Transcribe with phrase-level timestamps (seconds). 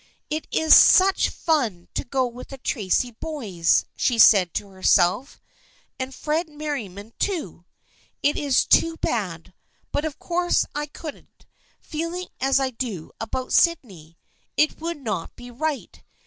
[0.31, 5.39] "It is such fun to go with the Tracy boys," she said to herself,"
[5.99, 7.65] and Fred Merriam too!
[8.23, 9.53] It is too bad.
[9.91, 11.45] But of course I couldn't,
[11.79, 14.17] feeling as I do about Sydney.
[14.57, 16.01] It would not be right.